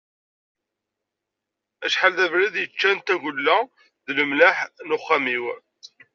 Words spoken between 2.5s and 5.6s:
i ččant tagella d lemleḥ n uxxam-iw.